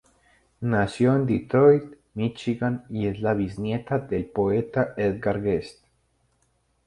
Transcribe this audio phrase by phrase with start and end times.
[0.61, 5.83] Nació en Detroit, Míchigan y es la bisnieta del poeta Edgar Guest.